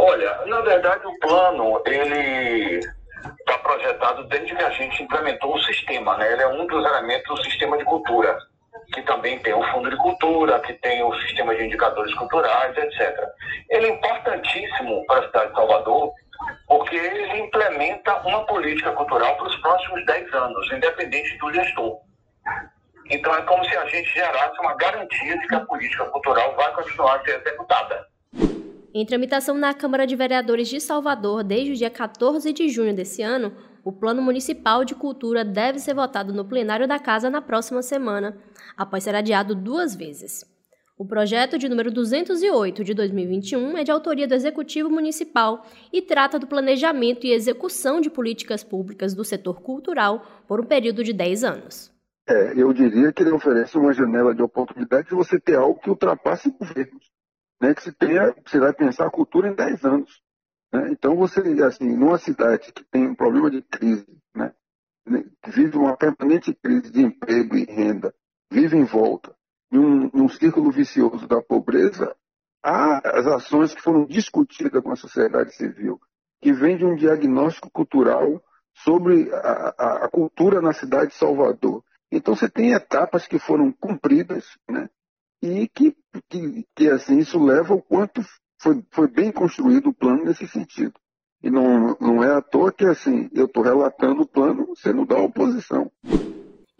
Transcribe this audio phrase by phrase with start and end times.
[0.00, 6.16] Olha, na verdade o plano, ele está projetado desde que a gente implementou o sistema,
[6.16, 6.32] né?
[6.32, 8.38] Ele é um dos elementos do sistema de cultura,
[8.94, 13.28] que também tem o fundo de cultura, que tem o sistema de indicadores culturais, etc.
[13.70, 16.12] Ele é importantíssimo para a cidade de Salvador,
[16.68, 21.98] porque ele implementa uma política cultural para os próximos 10 anos, independente do gestor.
[23.10, 26.72] Então é como se a gente gerasse uma garantia de que a política cultural vai
[26.72, 28.06] continuar a ser executada.
[28.98, 33.22] Em tramitação na Câmara de Vereadores de Salvador desde o dia 14 de junho desse
[33.22, 33.52] ano,
[33.84, 38.36] o Plano Municipal de Cultura deve ser votado no plenário da Casa na próxima semana,
[38.76, 40.44] após ser adiado duas vezes.
[40.98, 46.36] O projeto de número 208 de 2021 é de autoria do Executivo Municipal e trata
[46.36, 51.44] do planejamento e execução de políticas públicas do setor cultural por um período de 10
[51.44, 51.92] anos.
[52.28, 55.88] É, eu diria que ele oferece uma janela de oportunidade de você ter algo que
[55.88, 57.16] ultrapasse governos.
[57.60, 60.22] Né, que se tenha, você vai pensar a cultura em 10 anos.
[60.72, 60.90] Né?
[60.92, 64.52] Então, você, assim, numa cidade que tem um problema de crise, né,
[65.42, 68.14] que vive uma permanente crise de emprego e renda,
[68.50, 69.34] vive em volta,
[69.70, 72.14] de um, um círculo vicioso da pobreza,
[72.62, 76.00] há as ações que foram discutidas com a sociedade civil,
[76.40, 78.42] que vem de um diagnóstico cultural
[78.74, 81.82] sobre a, a, a cultura na cidade de Salvador.
[82.10, 84.88] Então você tem etapas que foram cumpridas, né?
[85.42, 85.94] E que,
[86.28, 88.22] que, que assim isso leva ao quanto
[88.60, 90.94] foi, foi bem construído o plano nesse sentido.
[91.42, 95.16] E não, não é à toa que assim eu estou relatando o plano, não dá
[95.16, 95.90] oposição.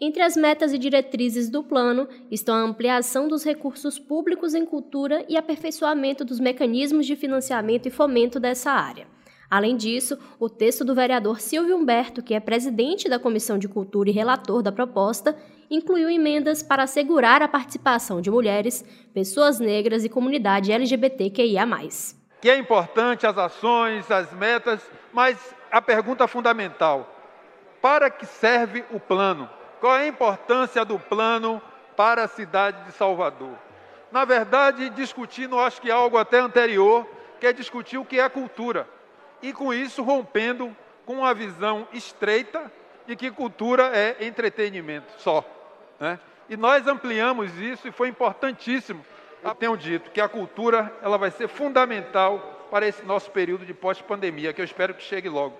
[0.01, 5.25] Entre as metas e diretrizes do plano estão a ampliação dos recursos públicos em cultura
[5.27, 9.07] e aperfeiçoamento dos mecanismos de financiamento e fomento dessa área.
[9.49, 14.09] Além disso, o texto do vereador Silvio Humberto, que é presidente da Comissão de Cultura
[14.09, 15.35] e relator da proposta,
[15.71, 21.67] incluiu emendas para assegurar a participação de mulheres, pessoas negras e comunidade LGBTQIA.
[22.39, 25.37] Que é importante as ações, as metas, mas
[25.71, 27.11] a pergunta fundamental:
[27.81, 29.49] para que serve o plano?
[29.79, 31.59] Qual é a importância do plano
[31.97, 33.57] para a cidade de Salvador?
[34.11, 37.07] Na verdade, discutindo, acho que algo até anterior,
[37.39, 38.87] que é discutir o que é cultura
[39.41, 42.71] e com isso rompendo com uma visão estreita
[43.07, 45.43] de que cultura é entretenimento só.
[45.99, 46.19] Né?
[46.49, 49.03] E nós ampliamos isso e foi importantíssimo.
[49.43, 53.73] Eu tenho dito que a cultura ela vai ser fundamental para esse nosso período de
[53.73, 55.55] pós-pandemia, que eu espero que chegue logo.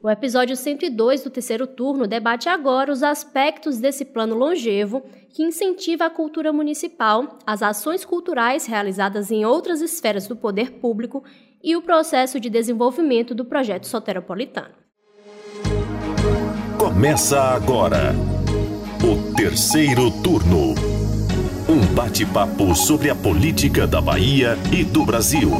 [0.00, 6.06] O episódio 102 do terceiro turno debate agora os aspectos desse plano longevo que incentiva
[6.06, 11.24] a cultura municipal, as ações culturais realizadas em outras esferas do poder público
[11.62, 14.74] e o processo de desenvolvimento do projeto soteropolitano.
[16.78, 18.14] Começa agora
[19.02, 20.74] o terceiro turno.
[21.68, 25.50] Um bate-papo sobre a política da Bahia e do Brasil.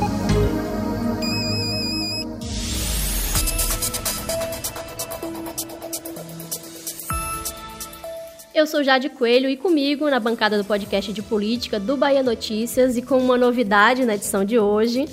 [8.55, 12.97] Eu sou Jade Coelho e comigo na bancada do podcast de política do Bahia Notícias
[12.97, 15.07] e com uma novidade na edição de hoje,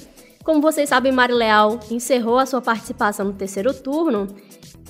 [0.46, 4.28] como vocês sabem, Mari Leal encerrou a sua participação no terceiro turno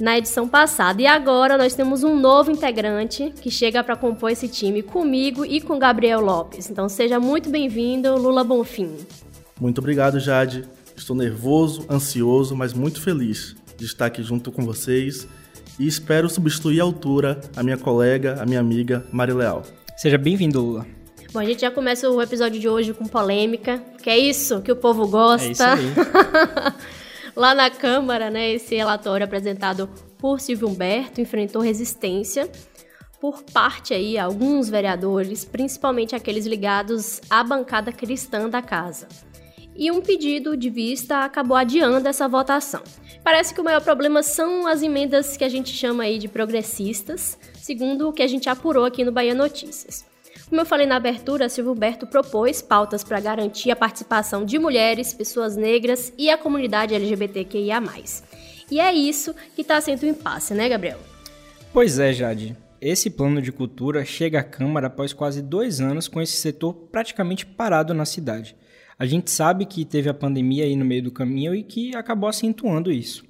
[0.02, 1.02] na edição passada.
[1.02, 5.62] E agora nós temos um novo integrante que chega para compor esse time comigo e
[5.62, 6.70] com Gabriel Lopes.
[6.70, 8.98] Então seja muito bem-vindo, Lula Bonfim.
[9.60, 10.66] Muito obrigado, Jade.
[10.94, 15.26] Estou nervoso, ansioso, mas muito feliz de estar aqui junto com vocês
[15.80, 19.64] e espero substituir à altura a minha colega, a minha amiga Mari Leal.
[19.96, 21.05] Seja bem-vindo, Lula.
[21.35, 24.72] Bom, a gente já começa o episódio de hoje com polêmica, que é isso que
[24.72, 25.46] o povo gosta.
[25.46, 25.94] É isso aí.
[27.35, 32.50] Lá na Câmara, né, esse relatório apresentado por Silvio Humberto enfrentou resistência
[33.19, 39.06] por parte aí alguns vereadores, principalmente aqueles ligados à bancada cristã da casa.
[39.75, 42.81] E um pedido de vista acabou adiando essa votação.
[43.25, 47.38] Parece que o maior problema são as emendas que a gente chama aí de progressistas,
[47.56, 50.15] segundo o que a gente apurou aqui no Bahia Notícias.
[50.47, 55.13] Como eu falei na abertura, Silvio Humberto propôs pautas para garantir a participação de mulheres,
[55.13, 57.81] pessoas negras e a comunidade LGBTQIA.
[58.69, 61.00] E é isso que está sendo um impasse, né, Gabriel?
[61.74, 62.56] Pois é, Jade.
[62.80, 67.45] Esse plano de cultura chega à Câmara após quase dois anos com esse setor praticamente
[67.45, 68.56] parado na cidade.
[69.00, 72.30] A gente sabe que teve a pandemia aí no meio do caminho e que acabou
[72.30, 73.25] acentuando isso.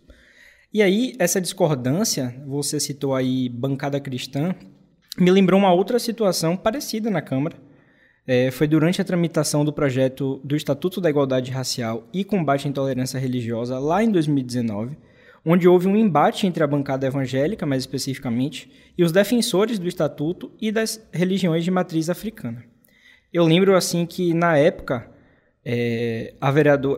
[0.74, 4.54] E aí, essa discordância, você citou aí bancada cristã,
[5.18, 7.56] me lembrou uma outra situação parecida na Câmara.
[8.28, 12.70] É, foi durante a tramitação do projeto do Estatuto da Igualdade Racial e Combate à
[12.70, 14.98] Intolerância Religiosa, lá em 2019,
[15.46, 20.52] onde houve um embate entre a bancada evangélica, mais especificamente, e os defensores do Estatuto
[20.60, 22.64] e das religiões de matriz africana.
[23.32, 25.08] Eu lembro, assim, que na época
[25.64, 26.52] é, a,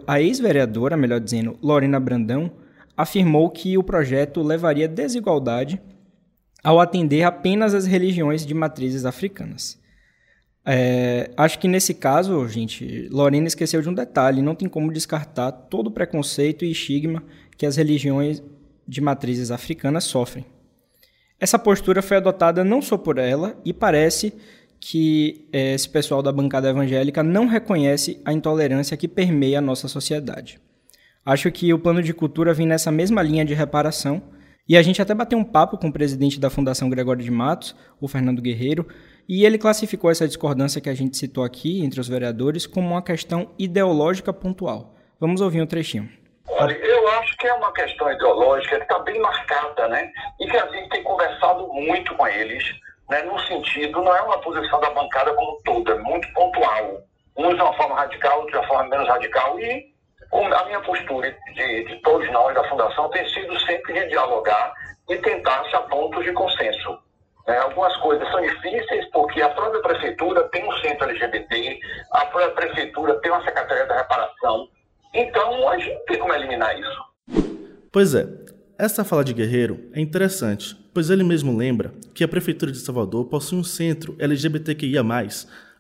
[0.08, 2.52] a ex-vereadora, melhor dizendo, Lorena Brandão,
[2.96, 5.82] afirmou que o projeto levaria desigualdade
[6.68, 9.80] ao atender apenas as religiões de matrizes africanas.
[10.66, 15.50] É, acho que nesse caso, gente, Lorena esqueceu de um detalhe: não tem como descartar
[15.50, 17.24] todo o preconceito e estigma
[17.58, 18.44] que as religiões
[18.86, 20.46] de matrizes africanas sofrem.
[21.40, 24.34] Essa postura foi adotada não só por ela, e parece
[24.78, 29.88] que é, esse pessoal da bancada evangélica não reconhece a intolerância que permeia a nossa
[29.88, 30.60] sociedade.
[31.26, 34.22] Acho que o plano de cultura vem nessa mesma linha de reparação,
[34.68, 37.76] e a gente até bateu um papo com o presidente da Fundação Gregório de Matos,
[38.02, 38.88] o Fernando Guerreiro,
[39.28, 43.02] e ele classificou essa discordância que a gente citou aqui entre os vereadores como uma
[43.02, 44.96] questão ideológica pontual.
[45.20, 46.10] Vamos ouvir um trechinho.
[46.48, 50.12] Olha, eu acho que é uma questão ideológica que está bem marcada, né?
[50.40, 52.64] E que a gente tem conversado muito com eles,
[53.10, 53.22] né?
[53.24, 57.02] No sentido, não é uma posição da bancada como toda, é muito pontual.
[57.38, 59.60] Uns de uma forma radical, outros de uma forma menos radical.
[59.60, 59.94] E
[60.32, 64.74] a minha postura de, de todos nós da Fundação tem sido sempre de dialogar
[65.10, 67.00] e tentar achar pontos de consenso.
[67.48, 71.80] É, algumas coisas são difíceis porque a própria prefeitura tem um centro LGBT,
[72.12, 74.68] a própria prefeitura tem uma secretaria da reparação.
[75.14, 77.08] Então, a gente não tem como eliminar isso.
[77.92, 78.28] Pois é,
[78.78, 83.26] essa fala de Guerreiro é interessante, pois ele mesmo lembra que a Prefeitura de Salvador
[83.26, 85.02] possui um centro LGBTQIA,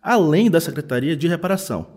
[0.01, 1.96] além da Secretaria de Reparação.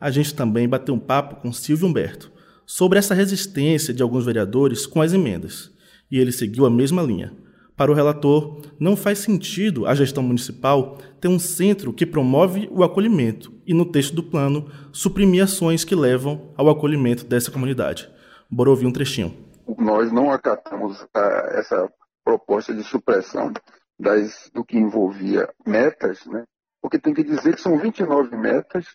[0.00, 2.30] A gente também bateu um papo com Silvio Humberto
[2.66, 5.70] sobre essa resistência de alguns vereadores com as emendas,
[6.10, 7.32] e ele seguiu a mesma linha
[7.76, 12.82] para o relator, não faz sentido a gestão municipal ter um centro que promove o
[12.82, 18.10] acolhimento e, no texto do plano, suprimir ações que levam ao acolhimento dessa comunidade.
[18.50, 19.36] Bora ouvir um trechinho.
[19.78, 21.08] Nós não acatamos uh,
[21.50, 21.90] essa
[22.24, 23.52] proposta de supressão
[24.00, 26.44] das, do que envolvia metas, né?
[26.80, 28.86] porque tem que dizer que são 29 metas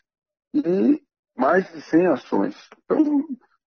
[0.53, 1.01] e
[1.36, 2.69] mais de 100 ações.
[2.83, 3.25] Então,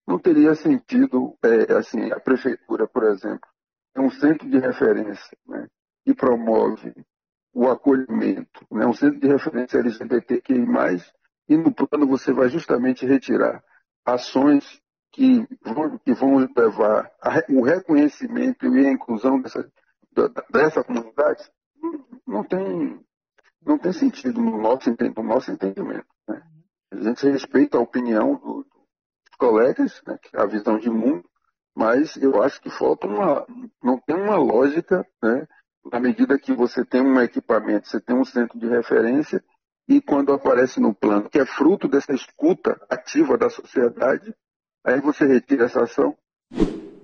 [0.07, 3.47] não teria sentido é, assim, a prefeitura, por exemplo,
[3.95, 5.68] é um centro de referência né,
[6.03, 6.94] que promove
[7.53, 10.65] o acolhimento, né, um centro de referência LGBTQI+,
[11.47, 13.63] e no plano você vai justamente retirar
[14.06, 14.81] ações
[15.12, 17.12] que vão, que vão levar
[17.50, 19.71] o reconhecimento e a inclusão dessa,
[20.50, 21.44] dessa comunidade,
[22.25, 23.00] não tem,
[23.62, 26.07] não tem sentido no nosso, no nosso entendimento.
[26.27, 26.41] Né?
[26.93, 31.23] A gente respeita a opinião do, dos colegas, né, a visão de mundo,
[31.75, 33.45] mas eu acho que falta uma,
[33.81, 35.47] não tem uma lógica, né?
[35.91, 39.43] Na medida que você tem um equipamento, você tem um centro de referência
[39.87, 44.33] e quando aparece no plano que é fruto dessa escuta ativa da sociedade,
[44.83, 46.15] aí você retira essa ação.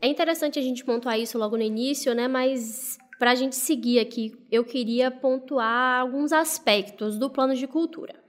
[0.01, 2.27] É interessante a gente pontuar isso logo no início, né?
[2.27, 8.28] Mas para a gente seguir aqui, eu queria pontuar alguns aspectos do plano de cultura.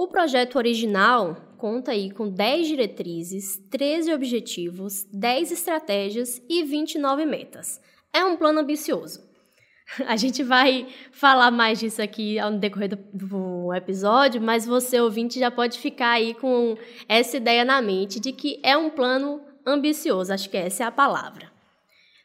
[0.00, 7.80] O projeto original conta aí com 10 diretrizes, 13 objetivos, 10 estratégias e 29 metas.
[8.12, 9.20] É um plano ambicioso.
[10.06, 15.40] A gente vai falar mais disso aqui ao decorrer do, do, episódio, mas você, ouvinte,
[15.40, 16.78] já pode ficar aí com
[17.08, 20.32] essa ideia na mente de que é um plano ambicioso.
[20.32, 21.50] Acho que essa é a palavra.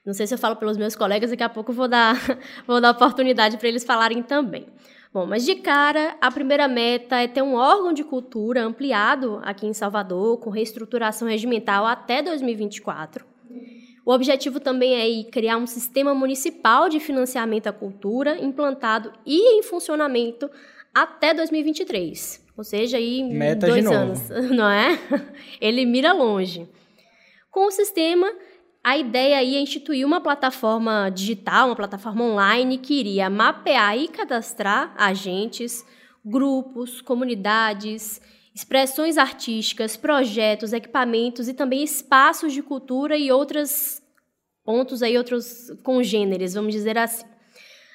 [0.05, 2.15] Não sei se eu falo pelos meus colegas, daqui a pouco vou dar,
[2.67, 4.67] vou dar oportunidade para eles falarem também.
[5.13, 9.67] Bom, mas de cara, a primeira meta é ter um órgão de cultura ampliado aqui
[9.67, 13.23] em Salvador, com reestruturação regimental até 2024.
[14.03, 19.61] O objetivo também é criar um sistema municipal de financiamento à cultura implantado e em
[19.61, 20.49] funcionamento
[20.93, 22.43] até 2023.
[22.57, 24.99] Ou seja, aí Meta dois anos, não é?
[25.61, 26.67] Ele mira longe.
[27.51, 28.31] Com o sistema,
[28.83, 34.09] a ideia aí é instituir uma plataforma digital, uma plataforma online que iria mapear e
[34.09, 35.85] cadastrar agentes,
[36.23, 38.21] grupos, comunidades,
[38.53, 44.01] expressões artísticas, projetos, equipamentos e também espaços de cultura e outros
[44.65, 47.25] pontos aí, outros congêneres, vamos dizer assim.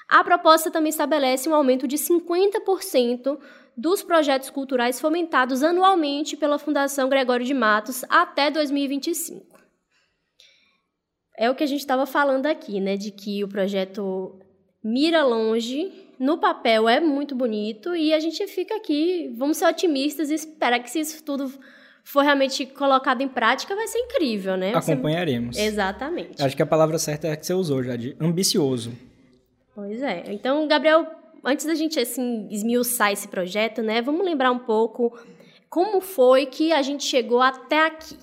[0.08, 3.38] A proposta também estabelece um aumento de 50%
[3.76, 9.57] dos projetos culturais fomentados anualmente pela Fundação Gregório de Matos até 2025
[11.38, 12.96] é o que a gente estava falando aqui, né?
[12.96, 14.38] De que o projeto
[14.82, 20.30] mira longe, no papel é muito bonito e a gente fica aqui, vamos ser otimistas
[20.30, 21.50] e esperar que se isso tudo
[22.02, 24.74] for realmente colocado em prática, vai ser incrível, né?
[24.74, 25.56] Acompanharemos.
[25.56, 25.62] Você...
[25.62, 26.42] Exatamente.
[26.42, 28.92] Acho que a palavra certa é a que você usou já, de ambicioso.
[29.74, 30.24] Pois é.
[30.32, 31.06] Então, Gabriel,
[31.44, 35.16] antes da gente assim esmiuçar esse projeto, né, vamos lembrar um pouco
[35.68, 38.16] como foi que a gente chegou até aqui.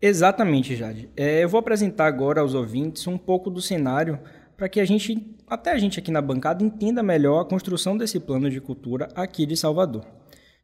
[0.00, 1.08] Exatamente, Jade.
[1.16, 4.18] É, eu vou apresentar agora aos ouvintes um pouco do cenário
[4.56, 8.20] para que a gente, até a gente aqui na bancada, entenda melhor a construção desse
[8.20, 10.04] plano de cultura aqui de Salvador.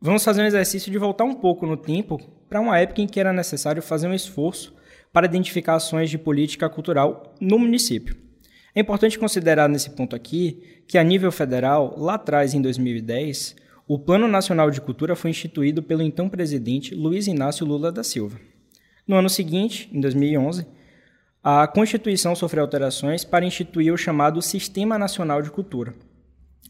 [0.00, 3.18] Vamos fazer um exercício de voltar um pouco no tempo para uma época em que
[3.18, 4.74] era necessário fazer um esforço
[5.12, 8.16] para identificar ações de política cultural no município.
[8.74, 13.98] É importante considerar nesse ponto aqui que, a nível federal, lá atrás, em 2010, o
[13.98, 18.38] Plano Nacional de Cultura foi instituído pelo então presidente Luiz Inácio Lula da Silva.
[19.06, 20.66] No ano seguinte, em 2011,
[21.42, 25.94] a Constituição sofreu alterações para instituir o chamado Sistema Nacional de Cultura,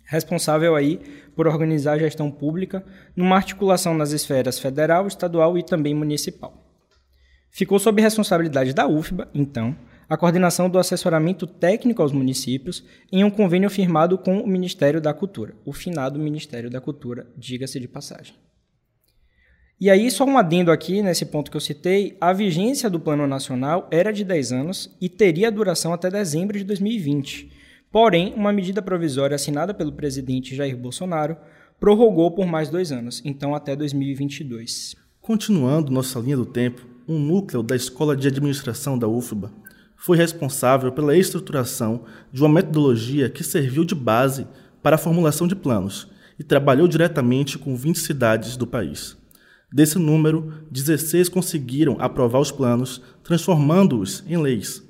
[0.05, 1.01] responsável aí
[1.37, 6.61] por organizar a gestão pública numa articulação nas esferas federal, estadual e também municipal.
[7.53, 9.77] Ficou sob responsabilidade da UFBA, então,
[10.09, 15.15] a coordenação do assessoramento técnico aos municípios em um convênio firmado com o Ministério da
[15.15, 18.35] Cultura, o finado Ministério da Cultura, diga-se de passagem.
[19.85, 23.27] E aí, só um adendo aqui, nesse ponto que eu citei, a vigência do Plano
[23.27, 27.51] Nacional era de 10 anos e teria duração até dezembro de 2020.
[27.93, 31.37] Porém, uma medida provisória assinada pelo presidente Jair Bolsonaro
[31.79, 34.97] prorrogou por mais dois anos, então até 2022.
[35.21, 39.53] Continuando nossa linha do tempo, um núcleo da Escola de Administração da UFBA
[39.99, 44.47] foi responsável pela estruturação de uma metodologia que serviu de base
[44.83, 49.23] para a formulação de planos e trabalhou diretamente com 20 cidades do país.
[49.75, 54.89] Desse número, 16 conseguiram aprovar os planos, transformando-os em leis.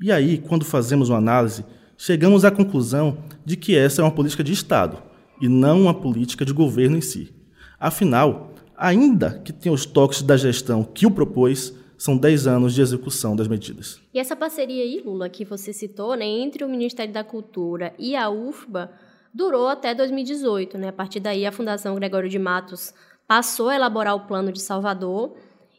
[0.00, 1.64] E aí, quando fazemos uma análise,
[1.98, 5.02] chegamos à conclusão de que essa é uma política de Estado
[5.40, 7.34] e não uma política de governo em si.
[7.76, 12.80] Afinal, ainda que tenha os toques da gestão que o propôs, são 10 anos de
[12.80, 14.00] execução das medidas.
[14.14, 18.14] E essa parceria aí, Lula, que você citou, né, entre o Ministério da Cultura e
[18.14, 18.92] a UFBA,
[19.34, 20.78] durou até 2018.
[20.78, 20.88] Né?
[20.88, 22.94] A partir daí, a Fundação Gregório de Matos
[23.30, 25.36] passou a elaborar o Plano de Salvador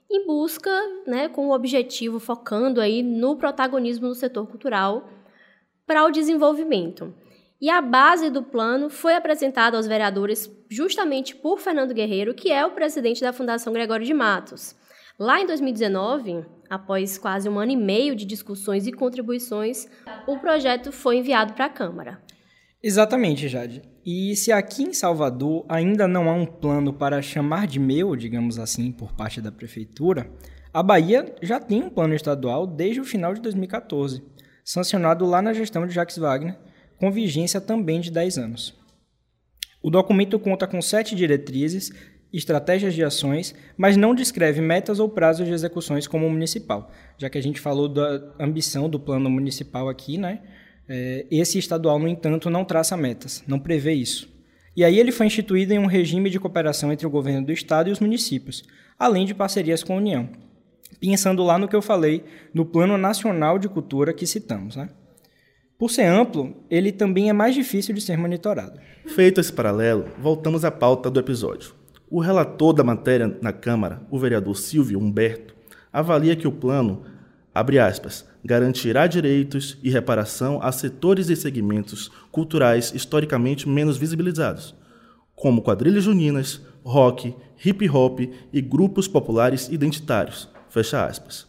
[0.10, 0.72] em busca,
[1.06, 5.10] né, com o objetivo focando aí no protagonismo do setor cultural
[5.86, 7.14] para o desenvolvimento.
[7.60, 12.66] E a base do plano foi apresentada aos vereadores justamente por Fernando Guerreiro, que é
[12.66, 14.74] o presidente da Fundação Gregório de Matos.
[15.20, 19.90] Lá em 2019, após quase um ano e meio de discussões e contribuições,
[20.26, 22.22] o projeto foi enviado para a Câmara.
[22.82, 23.91] Exatamente, Jade.
[24.06, 28.58] E se aqui em Salvador ainda não há um plano para chamar de meu, digamos
[28.58, 30.32] assim, por parte da prefeitura,
[30.74, 34.24] a Bahia já tem um plano estadual desde o final de 2014,
[34.64, 36.58] sancionado lá na gestão de Jacques Wagner,
[36.98, 38.80] com vigência também de 10 anos.
[39.84, 41.92] O documento conta com sete diretrizes
[42.32, 46.90] estratégias de ações, mas não descreve metas ou prazos de execuções como municipal.
[47.18, 50.42] Já que a gente falou da ambição do plano municipal aqui, né?
[50.88, 54.30] É, esse estadual, no entanto, não traça metas, não prevê isso.
[54.76, 57.90] E aí ele foi instituído em um regime de cooperação entre o governo do estado
[57.90, 58.64] e os municípios,
[58.98, 60.30] além de parcerias com a União.
[61.00, 62.24] Pensando lá no que eu falei,
[62.54, 64.90] no Plano Nacional de Cultura que citamos, né?
[65.78, 68.80] Por ser amplo, ele também é mais difícil de ser monitorado.
[69.08, 71.74] Feito esse paralelo, voltamos à pauta do episódio.
[72.10, 75.56] O relator da matéria na Câmara, o vereador Silvio Humberto,
[75.92, 77.04] avalia que o plano,
[77.54, 84.76] abre aspas, garantirá direitos e reparação a setores e segmentos culturais historicamente menos visibilizados,
[85.36, 88.20] como quadrilhas juninas, rock, hip hop
[88.52, 91.48] e grupos populares identitários, fecha aspas.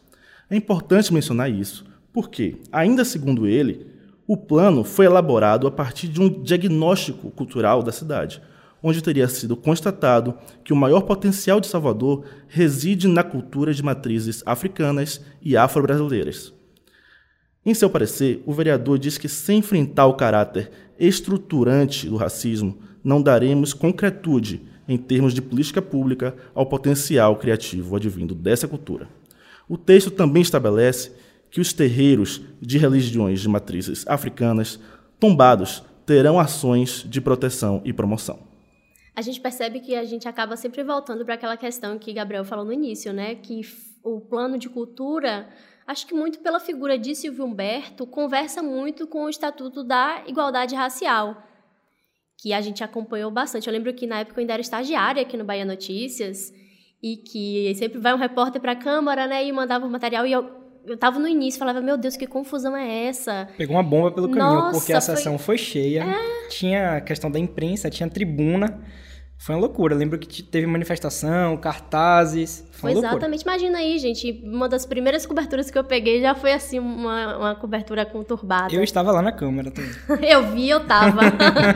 [0.50, 3.87] É importante mencionar isso, porque, ainda segundo ele,
[4.26, 8.40] o plano foi elaborado a partir de um diagnóstico cultural da cidade,
[8.82, 10.34] onde teria sido constatado
[10.64, 16.52] que o maior potencial de Salvador reside na cultura de matrizes africanas e afro-brasileiras.
[17.64, 23.23] Em seu parecer, o vereador diz que, sem enfrentar o caráter estruturante do racismo, não
[23.23, 29.09] daremos concretude em termos de política pública ao potencial criativo advindo dessa cultura.
[29.69, 31.12] O texto também estabelece
[31.50, 34.81] que os terreiros de religiões de matrizes africanas
[35.21, 38.52] tombados terão ações de proteção e promoção
[39.14, 42.64] a gente percebe que a gente acaba sempre voltando para aquela questão que Gabriel falou
[42.64, 43.35] no início, né?
[43.35, 43.61] Que
[44.02, 45.49] o plano de cultura,
[45.86, 50.74] acho que muito pela figura de Silvio Humberto, conversa muito com o Estatuto da Igualdade
[50.74, 51.42] Racial,
[52.36, 53.66] que a gente acompanhou bastante.
[53.66, 56.52] Eu lembro que na época eu ainda era estagiária aqui no Bahia Notícias
[57.02, 60.32] e que sempre vai um repórter para a Câmara, né, e mandava o material e
[60.32, 63.48] eu eu tava no início, falava, meu Deus, que confusão é essa?
[63.56, 66.02] Pegou uma bomba pelo caminho, Nossa, porque a sessão foi, foi cheia.
[66.02, 66.48] É...
[66.48, 68.82] Tinha a questão da imprensa, tinha tribuna.
[69.42, 69.94] Foi uma loucura.
[69.94, 72.64] Eu lembro que teve manifestação, cartazes.
[72.70, 73.42] Foi, foi exatamente.
[73.42, 74.40] Imagina aí, gente.
[74.44, 78.72] Uma das primeiras coberturas que eu peguei já foi assim, uma, uma cobertura conturbada.
[78.72, 79.90] Eu estava lá na câmera também.
[80.30, 81.22] eu vi, eu tava.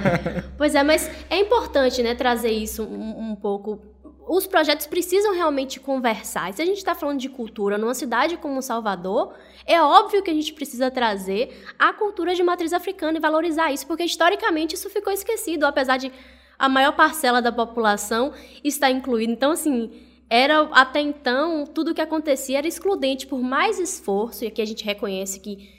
[0.57, 3.83] pois é, mas é importante, né, trazer isso um, um pouco
[4.29, 6.51] os projetos precisam realmente conversar.
[6.51, 10.31] E se a gente está falando de cultura numa cidade como Salvador, é óbvio que
[10.31, 14.91] a gente precisa trazer a cultura de matriz africana e valorizar isso, porque historicamente isso
[14.91, 16.13] ficou esquecido, apesar de
[16.59, 18.33] a maior parcela da população
[18.65, 19.33] está incluída.
[19.33, 19.91] Então, assim,
[20.29, 24.85] era até então tudo que acontecia era excludente por mais esforço, e aqui a gente
[24.85, 25.71] reconhece que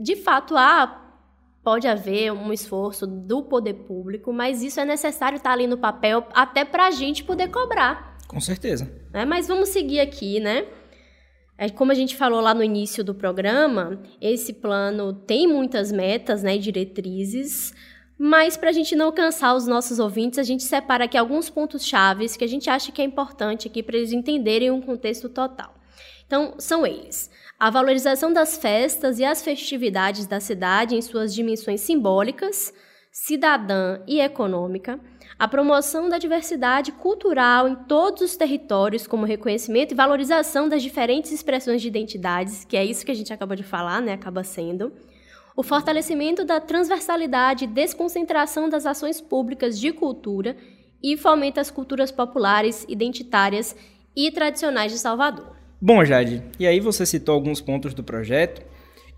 [0.00, 0.98] de fato há
[1.62, 6.26] pode haver um esforço do poder público, mas isso é necessário estar ali no papel
[6.34, 8.18] até para a gente poder cobrar.
[8.26, 8.90] Com certeza.
[9.12, 10.66] É, mas vamos seguir aqui, né?
[11.56, 16.42] É, como a gente falou lá no início do programa, esse plano tem muitas metas
[16.42, 17.72] né, e diretrizes,
[18.24, 21.84] mas para a gente não cansar os nossos ouvintes, a gente separa aqui alguns pontos
[21.84, 25.74] chaves que a gente acha que é importante aqui para eles entenderem um contexto total.
[26.24, 31.80] Então, são eles: a valorização das festas e as festividades da cidade em suas dimensões
[31.80, 32.72] simbólicas,
[33.10, 35.00] cidadã e econômica,
[35.36, 41.32] a promoção da diversidade cultural em todos os territórios, como reconhecimento e valorização das diferentes
[41.32, 44.12] expressões de identidades, que é isso que a gente acabou de falar, né?
[44.12, 44.92] Acaba sendo
[45.56, 50.56] o fortalecimento da transversalidade e desconcentração das ações públicas de cultura
[51.02, 53.74] e fomenta as culturas populares, identitárias
[54.16, 55.56] e tradicionais de Salvador.
[55.80, 58.62] Bom, Jade, e aí você citou alguns pontos do projeto,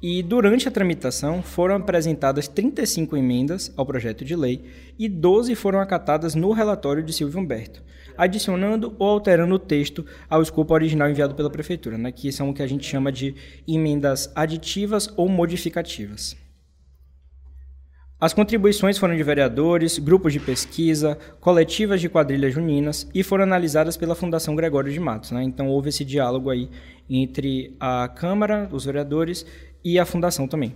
[0.03, 4.63] e durante a tramitação foram apresentadas 35 emendas ao projeto de lei
[4.99, 7.83] e 12 foram acatadas no relatório de Silvio Humberto,
[8.17, 12.55] adicionando ou alterando o texto ao escopo original enviado pela Prefeitura, né, que são o
[12.55, 13.35] que a gente chama de
[13.67, 16.37] emendas aditivas ou modificativas.
[18.21, 23.97] As contribuições foram de vereadores, grupos de pesquisa, coletivas de quadrilhas juninas e foram analisadas
[23.97, 25.31] pela Fundação Gregório de Matos.
[25.31, 25.43] Né?
[25.43, 26.71] Então houve esse diálogo aí
[27.11, 29.45] entre a Câmara, os vereadores
[29.85, 30.75] e a Fundação também.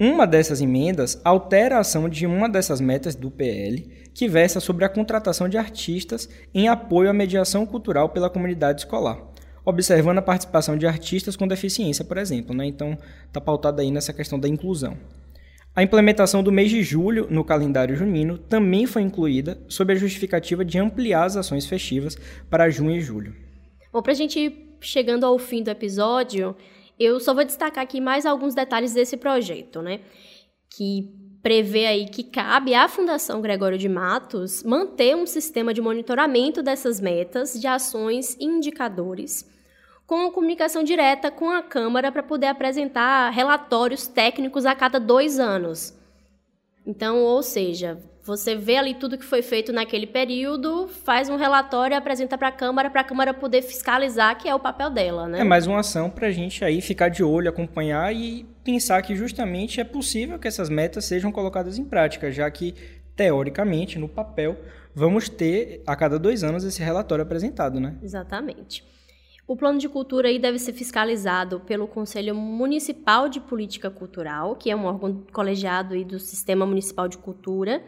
[0.00, 3.80] Uma dessas emendas altera a ação de uma dessas metas do PL,
[4.14, 9.20] que versa sobre a contratação de artistas em apoio à mediação cultural pela comunidade escolar,
[9.64, 12.54] observando a participação de artistas com deficiência, por exemplo.
[12.54, 12.66] Né?
[12.66, 14.96] Então, está pautada aí nessa questão da inclusão.
[15.74, 20.64] A implementação do mês de julho no calendário junino também foi incluída sob a justificativa
[20.64, 22.16] de ampliar as ações festivas
[22.48, 23.34] para junho e julho.
[23.92, 26.54] Bom, para a gente ir chegando ao fim do episódio,
[26.98, 30.00] eu só vou destacar aqui mais alguns detalhes desse projeto, né?
[30.70, 36.62] Que prevê aí que cabe à Fundação Gregório de Matos manter um sistema de monitoramento
[36.62, 39.48] dessas metas, de ações e indicadores,
[40.06, 45.94] com comunicação direta com a Câmara para poder apresentar relatórios técnicos a cada dois anos.
[46.86, 51.94] Então, ou seja, você vê ali tudo que foi feito naquele período, faz um relatório
[51.94, 55.26] e apresenta para a Câmara, para a Câmara poder fiscalizar, que é o papel dela,
[55.26, 55.40] né?
[55.40, 59.16] É mais uma ação para a gente aí ficar de olho, acompanhar e pensar que
[59.16, 62.74] justamente é possível que essas metas sejam colocadas em prática, já que,
[63.16, 64.58] teoricamente, no papel,
[64.94, 67.96] vamos ter a cada dois anos esse relatório apresentado, né?
[68.02, 68.84] Exatamente.
[69.46, 74.70] O plano de cultura aí deve ser fiscalizado pelo Conselho Municipal de Política Cultural, que
[74.70, 77.82] é um órgão colegiado aí do Sistema Municipal de Cultura,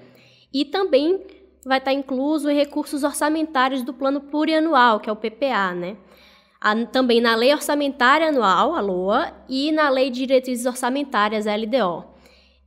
[0.52, 1.26] e também
[1.64, 5.96] vai estar incluso em recursos orçamentários do Plano Plurianual, que é o PPA, né?
[6.92, 12.04] também na Lei Orçamentária Anual, a LOA, e na Lei de Diretrizes Orçamentárias, a LDO.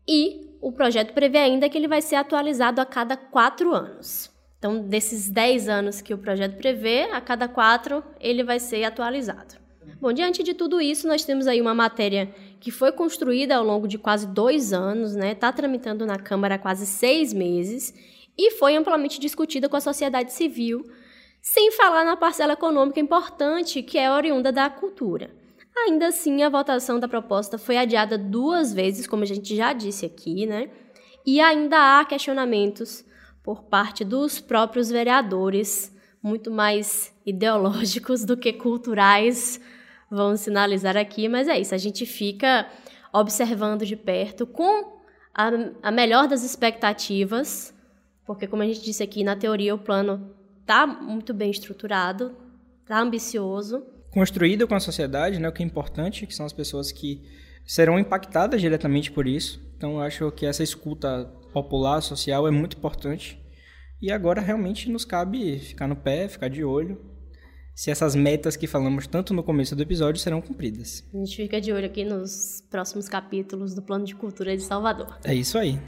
[0.08, 4.32] E o projeto prevê ainda que ele vai ser atualizado a cada quatro anos.
[4.58, 9.56] Então, desses 10 anos que o projeto prevê, a cada quatro ele vai ser atualizado.
[10.00, 13.90] Bom, diante de tudo isso, nós temos aí uma matéria que foi construída ao longo
[13.90, 15.34] de quase dois anos, né?
[15.34, 17.94] Está tramitando na Câmara há quase seis meses
[18.38, 20.82] e foi amplamente discutida com a sociedade civil,
[21.42, 25.30] sem falar na parcela econômica importante que é oriunda da cultura.
[25.76, 30.06] Ainda assim, a votação da proposta foi adiada duas vezes, como a gente já disse
[30.06, 30.70] aqui, né?
[31.26, 33.04] E ainda há questionamentos
[33.44, 39.60] por parte dos próprios vereadores, muito mais ideológicos do que culturais,
[40.14, 42.68] vão sinalizar aqui, mas é isso, a gente fica
[43.12, 45.02] observando de perto com
[45.34, 45.50] a,
[45.82, 47.74] a melhor das expectativas,
[48.26, 52.36] porque como a gente disse aqui, na teoria o plano está muito bem estruturado,
[52.82, 53.86] está ambicioso.
[54.12, 57.22] Construído com a sociedade, né, o que é importante, que são as pessoas que
[57.66, 59.60] serão impactadas diretamente por isso.
[59.76, 63.42] Então, eu acho que essa escuta popular, social, é muito importante.
[64.02, 67.13] E agora realmente nos cabe ficar no pé, ficar de olho
[67.76, 71.04] se essas metas que falamos tanto no começo do episódio serão cumpridas.
[71.14, 75.18] A gente fica de olho aqui nos próximos capítulos do Plano de Cultura de Salvador.
[75.24, 75.80] É isso aí.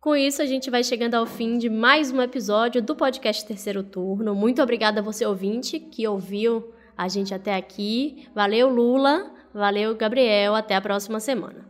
[0.00, 3.82] Com isso, a gente vai chegando ao fim de mais um episódio do podcast Terceiro
[3.82, 4.34] Turno.
[4.34, 8.26] Muito obrigada a você, ouvinte, que ouviu a gente até aqui.
[8.34, 9.30] Valeu, Lula.
[9.52, 10.54] Valeu, Gabriel.
[10.54, 11.66] Até a próxima semana.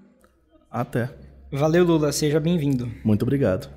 [0.70, 1.12] Até.
[1.50, 2.12] Valeu, Lula.
[2.12, 2.88] Seja bem-vindo.
[3.04, 3.68] Muito obrigado.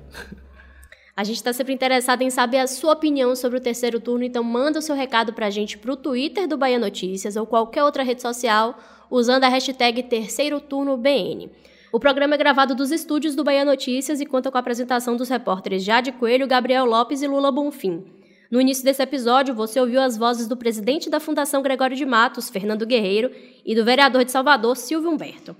[1.16, 4.42] A gente está sempre interessado em saber a sua opinião sobre o terceiro turno, então
[4.42, 7.84] manda o seu recado para a gente para o Twitter do Bahia Notícias ou qualquer
[7.84, 8.76] outra rede social
[9.08, 11.50] usando a hashtag Terceiro Turno BN.
[11.92, 15.28] O programa é gravado dos estúdios do Bahia Notícias e conta com a apresentação dos
[15.28, 18.04] repórteres Jade Coelho, Gabriel Lopes e Lula Bonfim.
[18.50, 22.50] No início desse episódio, você ouviu as vozes do presidente da Fundação Gregório de Matos,
[22.50, 23.30] Fernando Guerreiro,
[23.64, 25.54] e do vereador de Salvador, Silvio Humberto.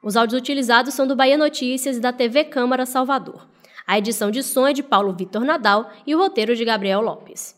[0.00, 3.53] Os áudios utilizados são do Bahia Notícias e da TV Câmara Salvador.
[3.86, 7.53] A edição de som é de Paulo Vitor Nadal e o roteiro de Gabriel Lopes.